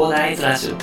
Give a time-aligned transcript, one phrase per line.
[0.00, 0.76] コーダーイズラジオ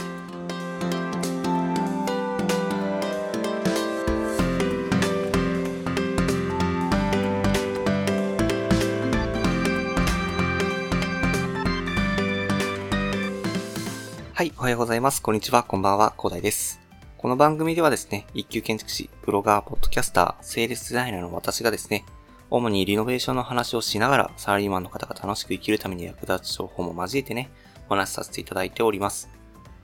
[14.35, 15.23] はい、おはようございます。
[15.23, 16.79] こんにちは、こんばんは、広大です。
[17.17, 22.05] この番組ではですね、一級建築士、ブロガー、ポッドキャスター、セールスデザイナーの私がですね、
[22.51, 27.49] 主にリノベーションの話をしながら、サラリーマンの方が楽しく生きるために役立つ情報も交えてね、
[27.89, 29.29] お話しさせていただいております。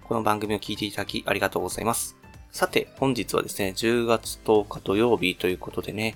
[0.04, 2.18] この番組を聞いていただきありがとうございます。
[2.52, 6.16] さて、本日はですね、10月10日土曜日ということでね、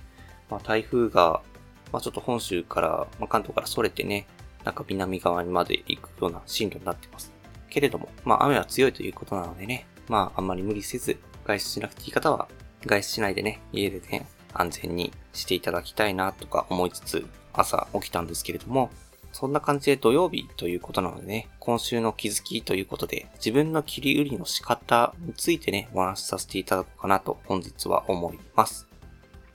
[0.49, 1.41] まあ、台風が、
[1.91, 4.27] まあ、ちょっと本州から、まあ、関東から逸れてね、
[4.63, 7.31] なんか南側にまで行くような進路になってます。
[7.69, 12.49] けれども、まあ雨は強いということなのでね、まああんまり無理せず、外出しなくていい方は、
[12.85, 18.89] 外出しないでね、家でね、安全にしていただきたいなとか思いつつ、朝起きたんですけれども、
[19.31, 28.87] そんな感じで土曜日ということなのでね、今週の気づきということで、自分の切り売りの仕方についてね、お話しさせていただこうかなと本日は思います。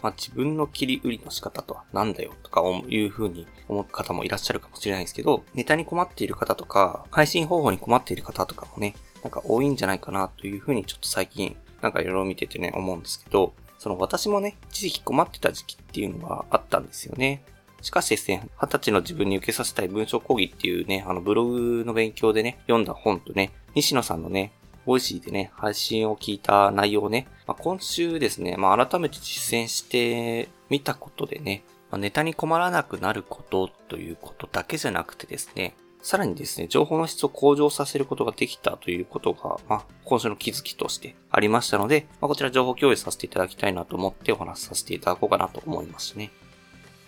[0.02, 17.44] まあ、自分の切り売りの仕方とは何だよとかいう風に思う方もいらっしゃるかもしれないですけど、ネタに困っている方とか、配信方法に困っている方とかもね、なんか多いんじゃないかなという風にちょっと最近なんかいろいろ見ててね、思うんですけど、その私もね、一時期困ってた時期っていうのはあったんですよね。
[17.82, 24.52] しかしですね、二十歳の自分に受けさせたい文章講義っていうね、あのブログの勉強でね、読んだ本とね、西野さんのね、
[24.86, 46.32] ボイシーでね、配信を聞いた内容をね、まあ、今週ですね、まあ、改めて実践してみたことでね、まあ、ネタに困らなくなることということだけじゃなくてですね、さらにですね、情報の質を向上させることができたということが、まあ、今週の気づきとしてありましたので、まあ、こちら情報共有させていただきたいなと思ってお話しさせていただこうかなと思いますね。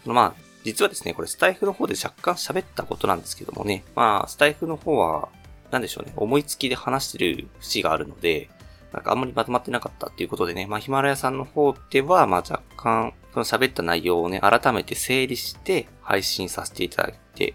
[0.04, 5.28] まあ、実はですね、これスタイフの方で若干喋ったことなんですけどもね、まあ、スタイフの方は、
[5.70, 8.48] なんでしょうね、思いつきで話してる節があるので、
[8.92, 17.54] なんかあんまりまとまってなかったっていうことでね、まあヒマラヤさんの方では、まあ若干、その喋った内容をね、改めて整理して配信させていただいて、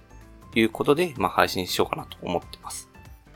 [0.55, 2.89] いうことで、まあ配信しようかなと思ってます。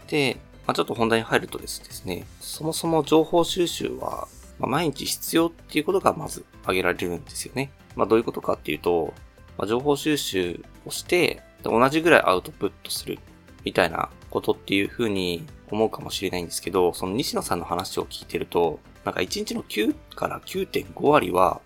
[0.07, 4.28] で、まあちょっと本題に入るとですね、そもそも情報収集は、
[4.59, 7.72] まあ、毎日必要っていうことがまず挙げられるんですよね。
[7.95, 9.13] まあどういうことかっていうと、
[9.58, 13.19] まあ、情報収集をして、同じぐらいアウトプットする
[13.64, 21.62] みたいなことっていう風に思うかもしれないんですけど、その西野さんの話を聞いてると、なんか1日の9から9.5割は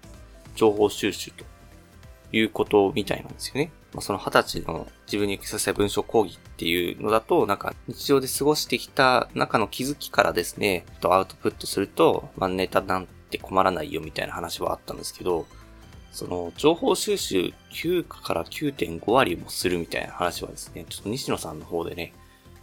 [0.55, 1.45] 情報収集と
[2.31, 3.71] いうことみたいなんですよね。
[3.93, 15.45] まあ、その20歳の自分に受けさせた文章講義っていうのだと、なんか日常で過ごしてきた中の気づきからですね、アウトプットすると、まあ、ネタなんて困らないよみたいな話はあったんですけど、
[16.17, 22.11] その情報収集9から9.5割もするみたいな話はですね、ちょっと西野さんの方でね、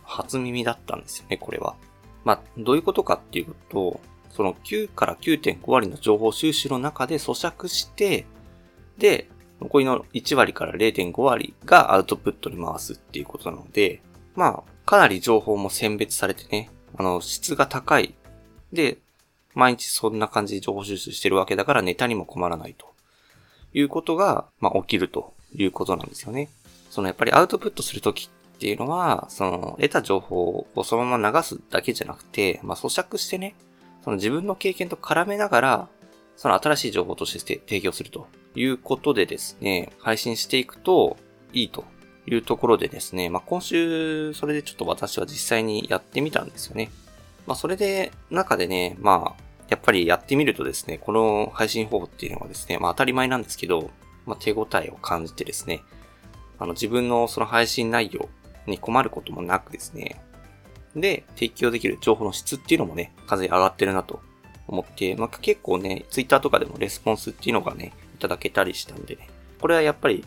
[0.03, 1.77] 初耳だったんですよね、これは。
[2.25, 4.01] まあ、どういうことかっていうと、
[4.31, 8.27] その9から9.5割の情報収集の中で咀嚼して、
[8.99, 9.29] で、
[9.61, 14.03] 残りの1割から0.5割がアウトプットに回すっていうことなので、
[14.35, 18.17] まあ、かなり情報も選別されてね、あの、質が高い。
[18.73, 18.99] で、
[19.55, 22.94] 毎日そんな感じで情報収集してるわけだからネタにも困らないと。
[23.75, 26.49] いうことが、まあ、起きるということなんですよね。
[26.91, 33.57] そのやっぱりアウトプットするときっていうのは、その得た情報をそのまま流すだけじゃなくて、まあ、咀嚼してね、
[34.05, 35.89] その自分の経験と絡めながら、
[36.37, 41.17] その新しい情報として提供するということでですね、配信していくと
[41.53, 41.85] いいと
[42.27, 46.91] いうところでですね、まあ、今週それでちょっと私は実際にやってみたんですよね。
[47.47, 53.91] まあ、それで中でね、まあ、やっぱりやってみるとですね、この配信方法っていうのはですね、まあ当たり前なんですけど、
[54.27, 55.83] まあ手応えを感じてですね、
[56.59, 58.29] あの自分のその配信内容
[58.67, 60.21] に困ることもなくですね、
[60.95, 64.21] で、提供できる情報の質っていうのもね、完全に上がってるなと
[64.69, 69.29] 思って、まあ結構ね、ツイッターとかでもレスポンスっていうのがね、いただけたりしたんでね、
[69.61, 70.25] これはやっぱり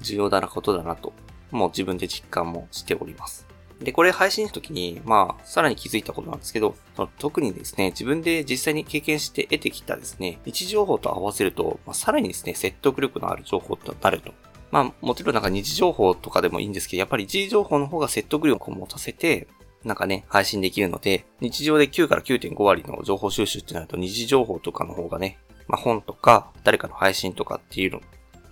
[0.00, 1.12] 重要だなことだなと、
[1.50, 3.49] もう自分で実感もしております。
[3.80, 6.76] で、これ配信した時に、まあ、さらに気づいたことなんですけど、
[7.18, 14.32] 特にですね、自分で実際に経験して得てきたですね、位置情報と合わせると、まあ、さらにですね、説得力のある情報となると。
[14.70, 19.48] まあ、もちろんなんか二次情報とかでもいいんですけど、やっぱり一次情報の方が説得力を持たせて、
[19.82, 25.38] なんかね、配信できるので、日常で9から9.5割の情報収集ってなると、二次情報とかの方がね、
[25.68, 28.00] まあ本とか、誰かの配信とかっていうの、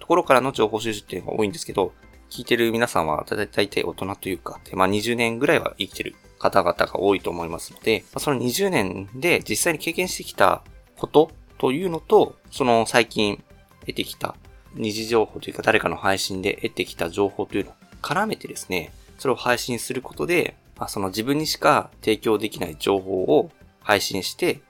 [0.01, 1.93] ところからの情報収集っていうのが多いんですけど、
[2.31, 10.63] 聞いてる皆さんは大体大人というか、まあ20年ぐらいは生きてる方々が多いと思いますので、まあ、その20年で実際に経験してきた
[10.97, 13.43] ことというのと、その最近
[13.81, 14.37] 得てきた
[14.75, 23.51] 二次情報というか誰かの配信で得てきた情報というのを絡めてですね、それを配信することで、まあ、その自分にしか提供できない情報を
[23.81, 24.61] 配信して、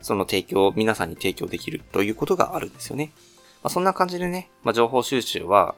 [0.00, 3.12] その提供を皆さんに提供できるということがあるんですよね。
[3.62, 5.74] まあ、そんな感じでね、まあ、情報収集は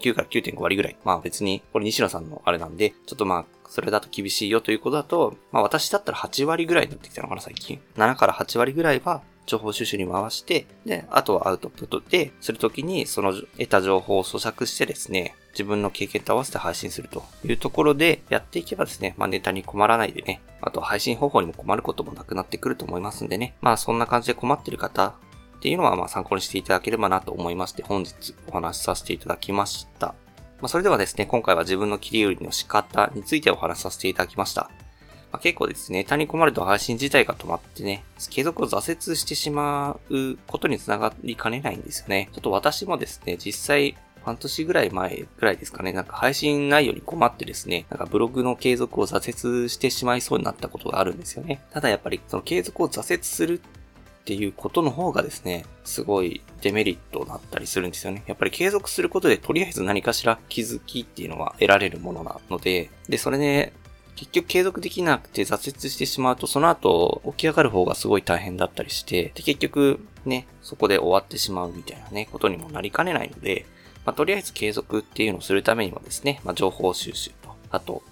[0.00, 0.96] 9から9.5割ぐらい。
[1.04, 7.80] まあ別に、これ西野さんのあれなんで、ちょっとまあ、それだと厳しいよということだと、まあ私だったら8割ぐらいになってきたのかな、最近。
[7.96, 25.14] 7から8割ぐらいは、情報収集に回して、で、あとはアウトプットで、するときに、その得た情報を咀嚼してですね、自分の経験と合わせて配信するというところでやっていけばですね、まあネタに困らないでね、あと配信方法にも困ることもなくなってくると思いますんでね、まあそんな感じで困ってる方
[25.64, 30.08] っていうのはまあ参考にしていただければなと思いまして、本日お話しさせていただきました。
[30.08, 34.64] まあ、それではですね、今回は自分の切り売りの仕方についてお話しさせていただきました。
[35.32, 42.28] まあ、結構ですね、ネタに込まれると配信自体が止まってね、継続を挫折してしまうことにつながりかねないんですよね。
[42.34, 51.62] ちょっと私もですね、実際、半年ぐらい前ぐらいですかね、なんか配信内容に困ってですね、なんかブログの継続を挫折してしまいそうになったことがあるんですよね。
[51.72, 53.62] ただやっぱりその継続を挫折する
[54.24, 58.24] っていうことの方がですね、すごいデメリットだったりするんですよね。
[58.26, 63.74] やっぱり継続することでとりあえず何かしら気づきっていうのは得られるものなので、で、それで、
[64.16, 73.66] 結局継続できなくて挫折してしまうと、その後起き上がる方がすごい大変だったりして、で、結局ね、そこで終わってしまうみたいなね、ことにもなりかねないので、
[74.06, 78.02] まあ、とりあえず継続っていうのをするためにはですね、まあ、情報収集と、あと、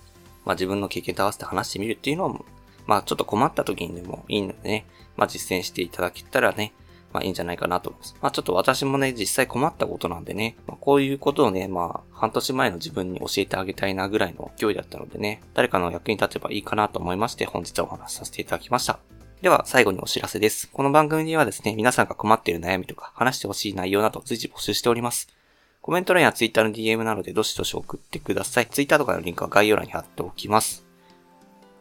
[0.44, 2.41] まあ、自分の経験と合わせて話してみるっていうのは、
[2.87, 4.87] まあ、ちょっと困った時にでもいいのでね、
[5.17, 6.73] まあ実践していただけたらね、
[7.12, 8.17] まあいいんじゃないかなと思います。
[8.20, 18.99] まあちょっと私もね、実際困ったことなんでね、まあ、こういうことをね、まあ半年前の自分に教えてあげたいなぐらいの勢いだったのでね、誰かの役に立てばいいかなと思いまして本日はお話しさせていただきました。
[19.43, 20.70] では最後にお知らせです。
[20.73, 25.29] この番組にはですね、皆さんが困っている悩みとか話してほしい内容など随時募集しております。
[25.81, 28.69] コメント欄や Twitter の DM などでどしどし送ってください。
[28.69, 30.81] Twitter とかのリンクは概要欄に貼っておきます。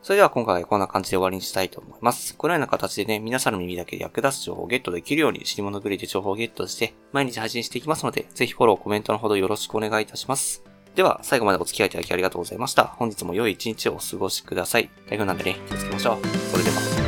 [0.02, 2.36] それでは今回はこんな感じで終わりにしたいと思います。
[2.36, 10.64] このような形でね、皆さんの耳だけで役立つ情報をゲットできるように、知り物狂いで情報をゲットして、毎日配信していきますので、ぜひフォロー、コメントのほどよろしくお願いいたします。
[10.96, 12.86] では、最後までお付き合いいただきありがとうございました。
[12.86, 14.90] 本日も良い一日をお過ごしください。
[15.08, 16.28] 台風なんでね、気をつけましょう。
[16.50, 17.01] それでは。